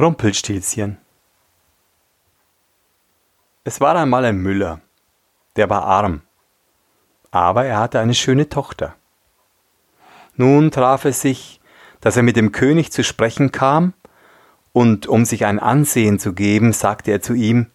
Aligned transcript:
Rumpelstilzchen 0.00 0.96
Es 3.64 3.82
war 3.82 3.96
einmal 3.96 4.24
ein 4.24 4.38
Müller, 4.38 4.80
der 5.56 5.68
war 5.68 5.82
arm, 5.82 6.22
aber 7.30 7.66
er 7.66 7.80
hatte 7.80 8.00
eine 8.00 8.14
schöne 8.14 8.48
Tochter. 8.48 8.94
Nun 10.36 10.70
traf 10.70 11.04
es 11.04 11.20
sich, 11.20 11.60
dass 12.00 12.16
er 12.16 12.22
mit 12.22 12.36
dem 12.36 12.50
König 12.50 12.92
zu 12.92 13.04
sprechen 13.04 13.52
kam, 13.52 13.92
und 14.72 15.06
um 15.06 15.26
sich 15.26 15.44
ein 15.44 15.58
Ansehen 15.58 16.18
zu 16.18 16.32
geben, 16.32 16.72
sagte 16.72 17.10
er 17.10 17.20
zu 17.20 17.34
ihm, 17.34 17.66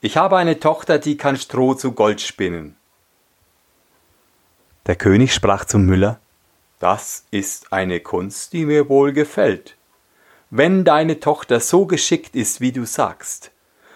Ich 0.00 0.16
habe 0.16 0.36
eine 0.36 0.58
Tochter, 0.58 0.98
die 0.98 1.16
kann 1.16 1.36
Stroh 1.36 1.74
zu 1.74 1.92
Gold 1.92 2.20
spinnen. 2.20 2.74
Der 4.86 4.96
König 4.96 5.32
sprach 5.32 5.66
zum 5.66 5.86
Müller, 5.86 6.18
Das 6.80 7.26
ist 7.30 7.72
eine 7.72 8.00
Kunst, 8.00 8.54
die 8.54 8.66
mir 8.66 8.88
wohl 8.88 9.12
gefällt. 9.12 9.76
Wenn 10.56 10.84
deine 10.84 11.18
Tochter 11.18 11.58
so 11.58 11.84
geschickt 11.84 12.36
ist, 12.36 12.60
wie 12.60 12.70
du 12.70 12.86
sagst, 12.86 13.50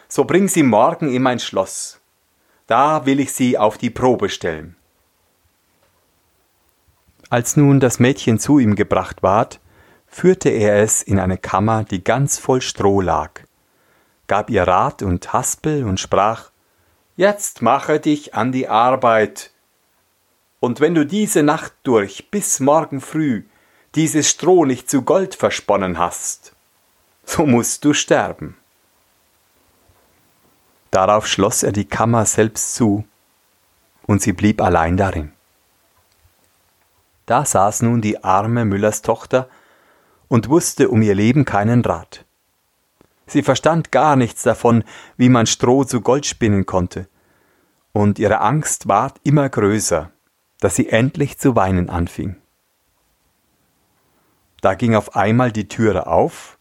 so 0.09 0.25
bring 0.25 0.49
sie 0.49 0.65
morgen 0.65 1.09
in 1.09 1.23
mein 1.23 1.39
Schloss. 1.39 2.01
Da 2.67 3.07
will 3.07 3.21
ich 3.21 3.33
sie 3.33 3.57
auf 3.57 3.79
die 3.79 3.91
Probe 3.91 4.29
stellen. 4.29 4.75
Als 7.31 7.57
nun 7.57 7.79
das 7.79 8.01
Mädchen 8.01 8.41
zu 8.41 8.59
ihm 8.59 8.75
gebracht 8.75 9.23
ward, 9.23 9.61
führte 10.09 10.49
er 10.49 10.83
es 10.83 11.01
in 11.01 11.21
eine 11.21 11.39
Kammer, 11.39 11.85
die 11.85 12.03
ganz 12.03 12.41
voll 12.41 12.61
Stroh 12.61 13.03
lag, 13.03 13.43
gab 14.27 14.51
ihr 14.51 14.65
Rat 14.65 15.03
und 15.03 15.33
Haspel 15.33 15.85
und 15.85 16.01
sprach 16.01 16.51
Jetzt 17.15 17.63
mache 17.63 18.01
dich 18.01 18.35
an 18.35 18.51
die 18.51 18.67
Arbeit, 18.67 19.53
und 20.59 20.81
wenn 20.81 20.97
du 20.97 21.07
diese 21.07 21.45
Nacht 21.45 21.75
durch 21.85 22.33
bis 22.33 22.59
morgen 22.59 23.01
früh 23.01 23.45
dieses 23.99 24.31
Stroh 24.31 24.65
nicht 24.65 24.89
zu 24.89 25.03
Gold 25.03 25.35
versponnen 25.35 25.99
hast, 25.99 26.53
so 27.25 27.45
musst 27.47 27.85
du 27.85 27.95
sterben. 27.95 28.57
Darauf 30.93 31.27
schloss 31.27 31.65
er 31.65 31.73
die 31.73 31.85
Kammer 31.85 32.25
selbst 32.25 32.77
zu, 32.77 33.05
und 34.07 34.23
sie 34.23 34.33
blieb 34.33 34.63
allein 34.63 34.97
darin. 34.97 35.33
Da 37.27 37.45
saß 37.45 37.83
nun 37.83 38.01
die 38.01 38.23
arme 38.23 38.65
Müllers 38.65 39.03
Tochter 39.03 39.49
und 40.29 40.49
wusste 40.49 40.91
um 40.91 41.03
ihr 41.03 41.17
Leben 41.17 41.45
keinen 41.45 41.85
Rat. 41.85 42.25
Sie 43.27 43.43
verstand 43.43 43.91
gar 43.91 44.15
nichts 44.15 44.45
davon, 44.45 44.85
wie 45.17 45.29
man 45.29 45.47
Stroh 45.47 45.83
zu 45.83 46.03
Gold 46.03 46.25
spinnen 46.25 46.67
konnte, 46.67 47.09
und 47.93 48.21
ihre 48.21 48.43
Angst 48.43 48.87
ward 48.87 49.21
immer 49.25 49.49
größer, 49.49 50.13
dass 50.61 50.77
sie 50.77 50.89
endlich 50.89 51.39
zu 51.39 51.57
weinen 51.57 51.91
anfing. 51.91 52.37
Da 54.61 54.75
ging 54.75 54.95
auf 54.95 55.17
einmal 55.17 55.53
die 55.53 55.69
Türe 55.69 56.07
auf, 56.07 56.59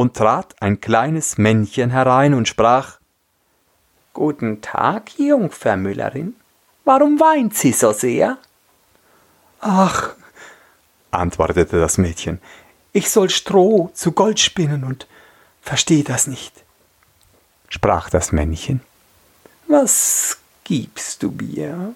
und 0.00 0.16
trat 0.16 0.54
ein 0.62 0.80
kleines 0.80 1.36
Männchen 1.36 1.90
herein 1.90 2.32
und 2.32 2.48
sprach 2.48 2.98
Guten 4.14 4.62
Tag, 4.62 5.18
Jungfer 5.18 5.76
Müllerin. 5.76 6.36
Warum 6.86 7.20
weint 7.20 7.54
sie 7.54 7.72
so 7.72 7.92
sehr? 7.92 8.38
Ach, 9.60 10.14
antwortete 11.10 11.78
das 11.78 11.98
Mädchen, 11.98 12.40
ich 12.94 13.10
soll 13.10 13.28
Stroh 13.28 13.90
zu 13.92 14.12
Gold 14.12 14.40
spinnen 14.40 14.84
und 14.84 15.06
versteh 15.60 16.02
das 16.02 16.26
nicht. 16.26 16.64
Sprach 17.68 18.08
das 18.08 18.32
Männchen. 18.32 18.80
Was 19.68 20.38
gibst 20.64 21.22
du 21.22 21.30
mir, 21.30 21.94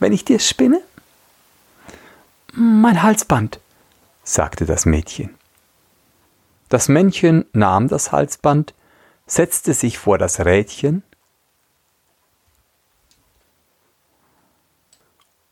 wenn 0.00 0.12
ich 0.12 0.24
dir 0.24 0.40
spinne? 0.40 0.82
Mein 2.52 3.02
Halsband, 3.02 3.60
sagte 4.24 4.66
das 4.66 4.86
Mädchen. 4.86 5.34
Das 6.68 6.88
Männchen 6.88 7.44
nahm 7.52 7.88
das 7.88 8.10
Halsband, 8.10 8.74
setzte 9.26 9.74
sich 9.74 9.98
vor 9.98 10.18
das 10.18 10.44
Rädchen 10.44 11.02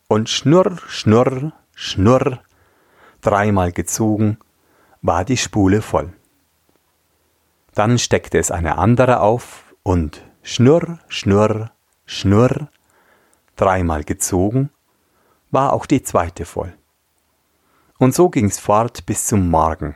und 0.09 0.29
schnurr, 0.29 0.79
schnurr, 0.89 1.53
schnurr, 1.75 2.43
dreimal 3.21 3.73
gezogen, 3.73 4.39
war 5.01 5.25
die 5.25 5.37
Spule 5.37 5.81
voll. 5.81 6.13
Dann 7.75 7.99
steckte 7.99 8.39
es 8.39 8.51
eine 8.51 8.79
andere 8.79 9.21
auf 9.21 9.75
und 9.83 10.23
schnurr, 10.43 10.99
schnurr, 11.09 11.71
schnurr, 12.05 12.69
dreimal 13.57 14.05
gezogen, 14.05 14.71
war 15.51 15.73
auch 15.73 15.87
die 15.87 16.03
zweite 16.03 16.45
voll. 16.45 16.75
Und 18.03 18.17
so 18.17 18.29
ging's 18.29 18.59
fort 18.59 19.07
bis 19.07 19.27
zum 19.27 19.49
Morgen. 19.49 19.95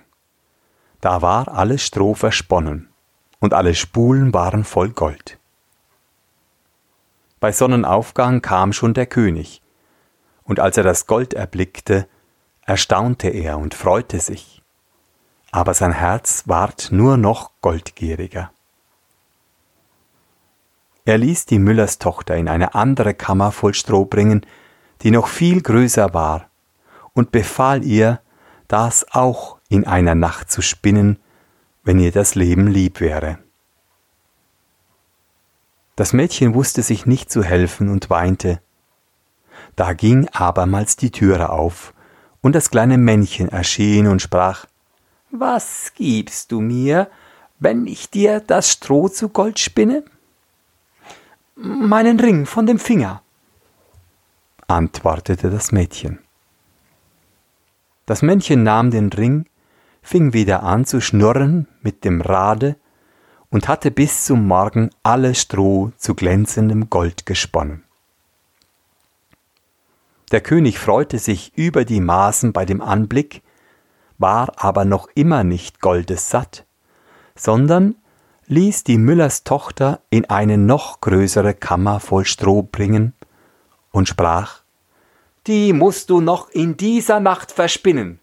Da 1.01 1.23
war 1.23 1.49
alles 1.49 1.83
Stroh 1.83 2.15
versponnen 2.15 2.89
und 3.41 3.53
alle 3.53 3.75
Spulen 3.75 4.33
waren 4.33 4.63
voll 4.63 4.91
Gold. 4.91 5.39
Bei 7.41 7.51
Sonnenaufgang 7.51 8.43
kam 8.43 8.73
schon 8.73 8.95
der 8.95 9.07
König, 9.07 9.61
und 10.45 10.61
als 10.61 10.77
er 10.77 10.85
das 10.85 11.09
Gold 11.09 11.35
erblickte, 11.35 12.07
erstaunte 12.63 13.29
er 13.29 13.59
und 13.59 13.75
freute 13.75 14.21
sich 14.21 14.63
aber 15.57 15.73
sein 15.73 15.93
Herz 15.93 16.43
ward 16.45 16.89
nur 16.91 17.17
noch 17.17 17.51
goldgieriger. 17.63 18.51
Er 21.07 21.17
ließ 21.17 21.47
die 21.47 21.59
Müllers 21.59 21.99
Tochter 21.99 22.37
in 22.37 22.47
eine 22.47 22.75
andere 22.75 23.15
Kammer 23.15 23.53
voll 23.53 23.73
Stroh 23.73 24.05
bringen, 24.05 24.45
die 25.01 25.11
noch 25.11 25.29
viel 25.29 25.63
größer 25.63 26.13
war, 26.13 26.51
und 27.17 27.33
befahl 27.33 27.83
ihr, 27.83 28.21
das 28.69 29.07
auch 29.11 29.59
in 29.69 29.87
einer 29.87 30.15
Nacht 30.15 30.51
zu 30.51 30.63
spinnen, 30.63 31.19
wenn 31.83 31.99
ihr 31.99 32.13
das 32.13 32.35
Leben 32.35 32.69
lieb 32.69 33.01
wäre. 33.01 33.39
Das 35.97 36.13
Mädchen 36.13 36.55
wusste 36.55 36.83
sich 36.83 37.07
nicht 37.07 37.31
zu 37.31 37.43
helfen 37.43 37.89
und 37.89 38.11
weinte. 38.11 38.61
Da 39.77 39.95
ging 39.95 40.29
abermals 40.29 40.97
die 40.97 41.11
Türe 41.11 41.51
auf, 41.51 41.95
und 42.43 42.55
das 42.55 42.71
kleine 42.71 42.99
Männchen 42.99 43.49
erschien 43.49 44.07
und 44.07 44.23
sprach 44.23 44.67
was 45.31 45.93
gibst 45.95 46.53
du 46.53 46.61
mir, 46.61 47.11
wenn 47.59 47.87
ich 47.87 48.11
dir 48.11 48.41
das 48.41 48.71
Stroh 48.71 49.09
zu 49.09 49.29
Gold 49.29 49.59
spinne? 49.59 50.05
Meinen 51.57 52.21
Ring 52.21 52.47
von 52.47 52.67
dem 52.67 52.79
Finger, 52.79 53.23
antwortete 54.69 55.51
das 55.51 55.73
Mädchen. 55.73 56.21
Das 58.07 58.23
Männchen 58.23 58.63
nahm 58.63 58.91
den 58.93 59.13
Ring, 59.13 59.47
fing 60.01 60.33
wieder 60.33 60.63
an 60.63 60.85
zu 60.85 61.01
schnurren 61.01 61.67
mit 61.83 62.05
dem 62.05 62.21
Rade 62.21 62.77
und 63.51 63.69
hatte 63.69 63.91
bis 63.91 64.25
zum 64.25 64.47
Morgen 64.47 64.91
alles 65.03 65.41
Stroh 65.41 65.91
zu 65.97 66.15
glänzendem 66.15 66.89
Gold 66.89 67.27
gesponnen. 67.27 67.83
Der 70.31 70.41
König 70.41 70.79
freute 70.79 71.19
sich 71.19 71.57
über 71.57 71.85
die 71.85 72.01
Maßen 72.01 72.53
bei 72.53 72.65
dem 72.65 72.81
Anblick, 72.81 73.43
war 74.19 74.53
aber 74.57 74.85
noch 74.85 75.09
immer 75.15 75.45
nicht 75.45 75.81
goldessatt, 75.81 76.65
sondern 77.35 77.97
ließ 78.47 78.85
die 78.85 78.99
Müllers 78.99 79.43
Tochter 79.43 80.01
in 80.11 80.31
eine 80.31 80.59
noch 80.59 81.01
größere 81.01 81.55
Kammer 81.55 82.01
voll 82.01 82.25
Stroh 82.25 82.63
bringen 82.63 83.15
und 83.91 84.09
sprach 84.09 84.63
Die 85.47 85.73
musst 85.73 86.11
du 86.11 86.21
noch 86.21 86.49
in 86.51 86.77
dieser 86.77 87.21
Nacht 87.21 87.53
verspinnen. 87.53 88.19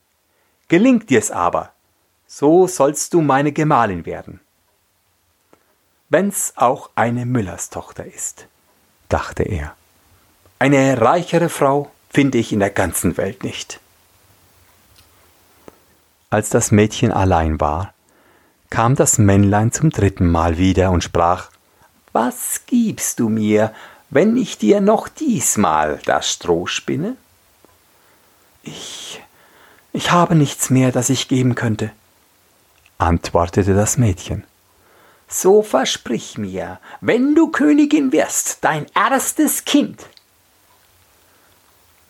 Gelingt 0.67 1.09
dir's 1.09 1.31
aber, 1.31 1.71
so 2.27 2.67
sollst 2.67 3.13
du 3.13 3.21
meine 3.21 3.51
Gemahlin 3.51 4.05
werden. 4.05 4.39
Wenn's 6.09 6.53
auch 6.55 6.89
eine 6.95 7.25
Müllers 7.25 7.69
Tochter 7.69 8.05
ist, 8.05 8.47
dachte 9.09 9.43
er. 9.43 9.75
Eine 10.59 10.99
reichere 10.99 11.49
Frau 11.49 11.91
finde 12.09 12.37
ich 12.37 12.51
in 12.53 12.59
der 12.59 12.69
ganzen 12.69 13.17
Welt 13.17 13.43
nicht. 13.43 13.79
Als 16.29 16.49
das 16.49 16.71
Mädchen 16.71 17.11
allein 17.11 17.59
war, 17.59 17.93
kam 18.69 18.95
das 18.95 19.17
Männlein 19.17 19.71
zum 19.71 19.91
dritten 19.91 20.29
Mal 20.29 20.57
wieder 20.57 20.91
und 20.91 21.03
sprach 21.03 21.49
Was 22.11 22.61
gibst 22.65 23.19
du 23.19 23.29
mir, 23.29 23.73
wenn 24.09 24.37
ich 24.37 24.57
dir 24.57 24.81
noch 24.81 25.07
diesmal 25.07 25.99
das 26.05 26.31
Stroh 26.31 26.65
spinne? 26.65 27.17
Ich 28.63 29.03
ich 29.95 30.11
habe 30.11 30.33
nichts 30.33 30.71
mehr, 30.71 30.91
das 30.91 31.11
ich 31.11 31.27
geben 31.27 31.53
könnte, 31.53 31.91
antwortete 32.97 33.75
das 33.75 33.97
Mädchen. 33.97 34.43
So 35.27 35.61
versprich 35.61 36.39
mir, 36.39 36.79
wenn 36.99 37.35
du 37.35 37.49
Königin 37.49 38.11
wirst, 38.11 38.63
dein 38.63 38.87
erstes 38.95 39.65
Kind. 39.65 40.07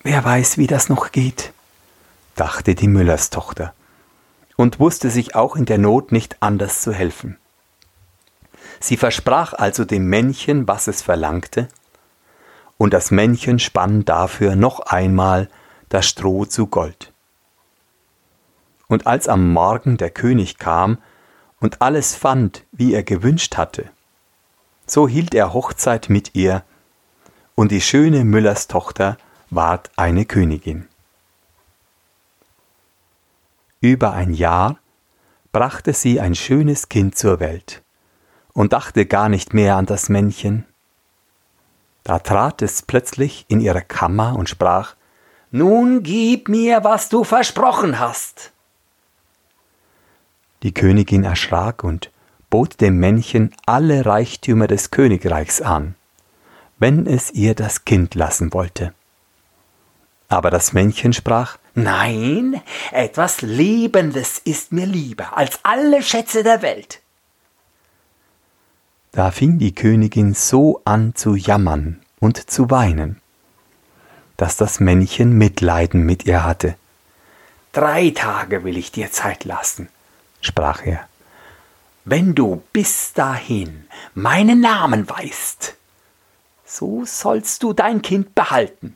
Wer 0.02 0.24
weiß, 0.24 0.58
wie 0.58 0.68
das 0.68 0.88
noch 0.88 1.12
geht, 1.12 1.52
dachte 2.36 2.74
die 2.74 2.88
Müllerstochter 2.88 3.74
und 4.56 4.80
wusste 4.80 5.10
sich 5.10 5.36
auch 5.36 5.58
in 5.58 5.66
der 5.66 5.78
Not 5.78 6.14
nicht 6.14 6.38
anders 6.40 6.82
zu 6.82 6.94
helfen. 6.94 7.38
Sie 8.80 8.96
versprach 8.96 9.54
also 9.54 9.84
dem 9.84 10.08
Männchen, 10.08 10.68
was 10.70 10.88
es 10.88 11.02
verlangte, 11.02 11.68
und 12.78 12.94
das 12.94 13.12
Männchen 13.12 13.60
spann 13.60 14.06
dafür 14.06 14.56
noch 14.56 14.80
einmal 14.80 15.50
das 15.94 16.08
Stroh 16.08 16.46
zu 16.46 16.66
Gold. 16.66 17.14
Und 18.88 19.06
als 19.06 19.28
am 19.28 19.54
Morgen 19.54 19.98
der 19.98 20.10
König 20.10 20.58
kam 20.58 20.98
und 21.60 21.84
alles 21.84 22.16
fand, 22.16 22.66
wie 22.72 22.96
er 22.96 23.04
gewünscht 23.04 23.58
hatte. 23.58 23.92
So 24.88 25.08
hielt 25.08 25.36
er 25.36 25.54
Hochzeit 25.54 26.10
mit 26.10 26.34
ihr, 26.34 26.64
und 27.54 27.72
die 27.72 27.82
schöne 27.82 28.26
Müllers 28.26 28.68
Tochter 28.68 29.18
ward 29.52 29.92
eine 29.96 30.26
Königin. 30.26 30.88
Über 33.80 34.14
ein 34.14 34.34
Jahr 34.34 34.80
brachte 35.52 35.94
sie 35.94 36.20
ein 36.20 36.34
schönes 36.34 36.90
Kind 36.90 37.16
zur 37.16 37.40
Welt 37.40 37.84
und 38.54 38.74
dachte 38.74 39.06
gar 39.06 39.30
nicht 39.30 39.54
mehr 39.54 39.76
an 39.76 39.86
das 39.86 40.10
Männchen. 40.10 40.66
Da 42.04 42.18
trat 42.18 42.64
es 42.64 42.82
plötzlich 42.82 43.46
in 43.48 43.60
ihre 43.60 43.84
Kammer 43.84 44.36
und 44.36 44.50
sprach 44.50 44.96
Nun 45.56 46.02
gib 46.02 46.50
mir, 46.50 46.84
was 46.84 47.10
du 47.10 47.24
versprochen 47.24 48.00
hast. 48.00 48.52
Die 50.64 50.74
Königin 50.74 51.24
erschrak 51.24 51.84
und 51.84 52.10
bot 52.50 52.82
dem 52.82 52.98
Männchen 52.98 53.54
alle 53.68 54.04
Reichtümer 54.04 54.66
des 54.66 54.90
Königreichs 54.90 55.62
an, 55.62 55.94
wenn 56.80 57.06
es 57.06 57.30
ihr 57.30 57.54
das 57.54 57.86
Kind 57.86 58.16
lassen 58.16 58.52
wollte. 58.52 58.96
Aber 60.28 60.50
das 60.50 60.74
Männchen 60.74 61.14
sprach 61.14 61.60
Nein, 61.76 62.60
etwas 62.92 63.44
Lebendes 63.44 64.40
ist 64.40 64.72
mir 64.72 64.88
lieber 64.88 65.38
als 65.38 65.60
alle 65.62 66.02
Schätze 66.02 66.42
der 66.42 66.64
Welt. 66.64 67.00
Da 69.12 69.30
fing 69.30 69.60
die 69.60 69.76
Königin 69.76 70.34
so 70.34 70.82
an 70.84 71.14
zu 71.14 71.36
jammern 71.36 72.02
und 72.20 72.50
zu 72.50 72.72
weinen, 72.72 73.22
dass 74.38 74.58
das 74.58 74.80
Männchen 74.80 75.38
Mitleiden 75.38 76.06
mit 76.06 76.26
ihr 76.26 76.44
hatte. 76.44 76.76
Drei 77.72 78.12
Tage 78.12 78.64
will 78.64 78.78
ich 78.78 78.92
dir 78.92 79.12
Zeit 79.12 79.46
lassen, 79.46 79.90
sprach 80.42 80.86
er. 80.86 81.08
Wenn 82.06 82.36
du 82.36 82.62
bis 82.74 83.14
dahin 83.14 83.86
meinen 84.14 84.60
Namen 84.60 85.10
weißt, 85.10 85.76
so 86.66 87.06
sollst 87.06 87.64
du 87.64 87.74
dein 87.74 88.02
Kind 88.02 88.36
behalten. 88.36 88.96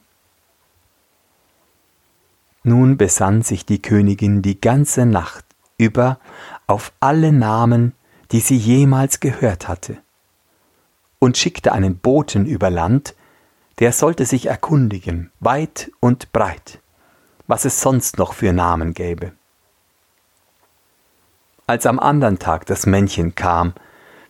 Nun 2.64 2.98
besann 2.98 3.44
sich 3.44 3.66
die 3.66 3.82
Königin 3.82 4.42
die 4.42 4.60
ganze 4.60 5.06
Nacht 5.06 5.46
über 5.78 6.20
auf 6.66 6.92
alle 7.00 7.32
Namen, 7.32 7.94
die 8.32 8.42
sie 8.42 8.58
jemals 8.58 9.20
gehört 9.22 9.68
hatte, 9.68 9.98
und 11.20 11.38
schickte 11.38 11.72
einen 11.72 11.98
Boten 11.98 12.46
über 12.46 12.70
Land, 12.70 13.16
der 13.80 13.92
sollte 13.92 14.26
sich 14.26 14.48
erkundigen, 14.48 15.32
weit 15.40 15.92
und 16.00 16.32
breit, 16.32 16.80
was 17.46 17.66
es 17.66 17.82
sonst 17.82 18.18
noch 18.18 18.34
für 18.34 18.54
Namen 18.54 18.94
gäbe. 18.94 19.34
Als 21.68 21.86
am 21.86 22.00
andern 22.00 22.40
Tag 22.40 22.66
das 22.66 22.86
Männchen 22.86 23.36
kam, 23.36 23.74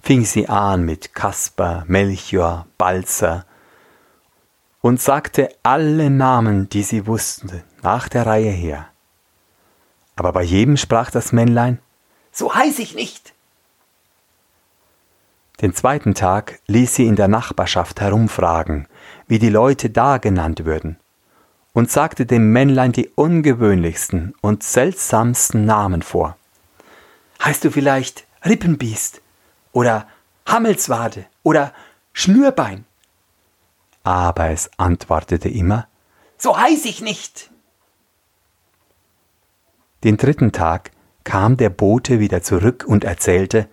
fing 0.01 0.25
sie 0.25 0.49
an 0.49 0.83
mit 0.83 1.13
Kasper, 1.13 1.83
Melchior, 1.88 2.65
Balzer 2.77 3.45
und 4.81 5.01
sagte 5.01 5.49
alle 5.63 6.09
Namen, 6.09 6.69
die 6.69 6.83
sie 6.83 7.07
wusste, 7.07 7.63
nach 7.83 8.09
der 8.09 8.25
Reihe 8.25 8.51
her. 8.51 8.88
Aber 10.15 10.33
bei 10.33 10.44
jedem 10.44 10.77
sprach 10.77 11.11
das 11.11 11.31
Männlein, 11.31 11.79
so 12.31 12.53
heiß 12.53 12.79
ich 12.79 12.95
nicht. 12.95 13.33
Den 15.61 15.73
zweiten 15.73 16.13
Tag 16.13 16.59
ließ 16.67 16.95
sie 16.95 17.07
in 17.07 17.15
der 17.15 17.27
Nachbarschaft 17.27 17.99
herumfragen, 18.01 18.88
wie 19.27 19.39
die 19.39 19.50
Leute 19.50 19.89
da 19.89 20.18
genannt 20.18 20.65
würden, 20.65 20.98
und 21.74 21.92
sagte 21.92 22.25
dem 22.25 22.51
Männlein 22.51 22.92
die 22.92 23.09
ungewöhnlichsten 23.09 24.33
und 24.42 24.63
seltsamsten 24.63 25.65
Namen 25.65 26.01
vor. 26.01 26.38
Heißt 27.44 27.63
du 27.63 27.71
vielleicht 27.71 28.25
Rippenbiest 28.45 29.21
oder 29.71 30.07
Hammelswade 30.45 31.25
oder 31.44 31.74
Schnürbein? 32.13 32.86
Aber 34.04 34.50
es 34.50 34.71
antwortete 34.77 35.50
immer, 35.50 35.88
so 36.38 36.57
heiß 36.57 36.86
ich 36.86 37.01
nicht. 37.01 37.51
Den 40.04 40.18
dritten 40.18 40.51
Tag 40.51 40.92
kam 41.24 41.57
der 41.57 41.69
Bote 41.69 42.19
wieder 42.19 42.42
zurück 42.42 42.86
und 42.88 43.04
erzählte, 43.04 43.68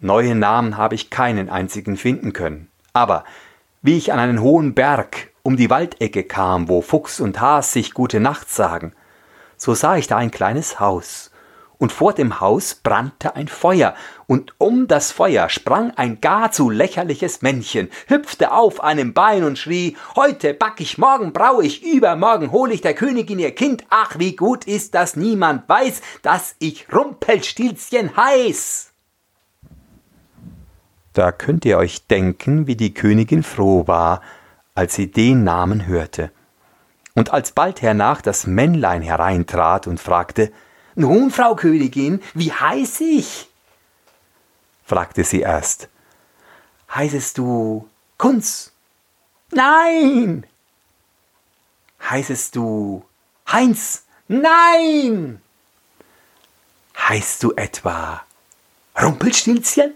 Neue 0.00 0.34
Namen 0.34 0.76
habe 0.76 0.96
ich 0.96 1.10
keinen 1.10 1.48
einzigen 1.48 1.96
finden 1.96 2.32
können. 2.32 2.68
Aber 2.92 3.24
wie 3.82 3.96
ich 3.96 4.12
an 4.12 4.20
einen 4.20 4.40
hohen 4.40 4.74
Berg 4.74 5.32
um 5.42 5.56
die 5.56 5.68
Waldecke 5.68 6.22
kam, 6.22 6.68
wo 6.68 6.82
Fuchs 6.82 7.18
und 7.18 7.40
Has 7.40 7.72
sich 7.72 7.94
gute 7.94 8.20
Nacht 8.20 8.48
sagen, 8.48 8.94
so 9.56 9.74
sah 9.74 9.96
ich 9.96 10.06
da 10.06 10.16
ein 10.16 10.30
kleines 10.30 10.78
Haus, 10.78 11.32
und 11.78 11.90
vor 11.90 12.12
dem 12.12 12.38
Haus 12.38 12.76
brannte 12.76 13.34
ein 13.34 13.48
Feuer, 13.48 13.94
und 14.28 14.54
um 14.58 14.86
das 14.86 15.10
Feuer 15.10 15.48
sprang 15.48 15.90
ein 15.96 16.20
gar 16.20 16.52
zu 16.52 16.70
lächerliches 16.70 17.42
Männchen, 17.42 17.90
hüpfte 18.06 18.52
auf 18.52 18.84
einem 18.84 19.14
Bein 19.14 19.42
und 19.42 19.58
schrie, 19.58 19.96
heute 20.14 20.54
back 20.54 20.74
ich, 20.78 20.96
morgen 20.96 21.32
brau 21.32 21.60
ich, 21.60 21.82
übermorgen 21.82 22.52
hol 22.52 22.70
ich 22.70 22.82
der 22.82 22.94
Königin 22.94 23.40
ihr 23.40 23.52
Kind, 23.52 23.84
ach 23.90 24.16
wie 24.20 24.36
gut 24.36 24.64
ist, 24.64 24.94
dass 24.94 25.16
niemand 25.16 25.68
weiß, 25.68 26.02
dass 26.22 26.54
ich 26.60 26.86
Rumpelstilzchen 26.92 28.16
heiß. 28.16 28.91
Da 31.12 31.30
könnt 31.32 31.64
ihr 31.64 31.76
euch 31.78 32.06
denken, 32.06 32.66
wie 32.66 32.76
die 32.76 32.94
Königin 32.94 33.42
froh 33.42 33.86
war, 33.86 34.22
als 34.74 34.94
sie 34.94 35.10
den 35.10 35.44
Namen 35.44 35.86
hörte. 35.86 36.30
Und 37.14 37.32
als 37.32 37.52
bald 37.52 37.82
hernach 37.82 38.22
das 38.22 38.46
Männlein 38.46 39.02
hereintrat 39.02 39.86
und 39.86 40.00
fragte, 40.00 40.50
nun, 40.94 41.30
Frau 41.30 41.54
Königin, 41.54 42.22
wie 42.34 42.52
heiß 42.52 43.00
ich? 43.00 43.48
fragte 44.84 45.24
sie 45.24 45.40
erst. 45.40 45.88
Heißest 46.94 47.38
du 47.38 47.88
Kunz? 48.18 48.72
Nein. 49.50 50.46
Heißest 52.08 52.56
du 52.56 53.04
Heinz? 53.50 54.04
Nein. 54.28 55.40
Heißt 56.96 57.42
du 57.42 57.52
etwa 57.52 58.22
Rumpelstilzchen? 59.00 59.94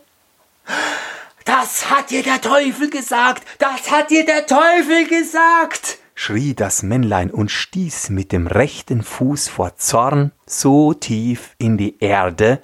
Das 1.46 1.88
hat 1.90 2.10
dir 2.10 2.24
der 2.24 2.40
Teufel 2.40 2.90
gesagt! 2.90 3.46
Das 3.60 3.92
hat 3.92 4.10
dir 4.10 4.26
der 4.26 4.46
Teufel 4.46 5.06
gesagt! 5.08 5.98
schrie 6.16 6.54
das 6.54 6.82
Männlein 6.82 7.30
und 7.30 7.52
stieß 7.52 8.10
mit 8.10 8.32
dem 8.32 8.48
rechten 8.48 9.02
Fuß 9.02 9.48
vor 9.48 9.76
Zorn 9.76 10.32
so 10.44 10.92
tief 10.92 11.54
in 11.58 11.76
die 11.76 12.00
Erde, 12.00 12.60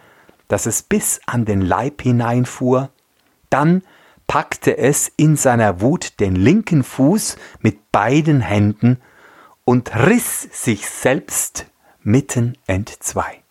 dass 0.49 0.67
es 0.67 0.83
bis 0.83 1.21
an 1.27 1.45
den 1.45 1.61
Leib 1.61 2.03
hineinfuhr, 2.03 2.91
dann 3.51 3.83
packte 4.27 4.77
es 4.77 5.13
in 5.17 5.37
seiner 5.37 5.81
Wut 5.81 6.19
den 6.19 6.35
linken 6.35 6.83
Fuß 6.83 7.37
mit 7.61 7.93
beiden 7.93 8.41
Händen 8.41 9.01
und 9.65 9.95
riss 9.95 10.49
sich 10.51 10.89
selbst 10.89 11.67
mitten 12.03 12.59
entzwei. 12.67 13.42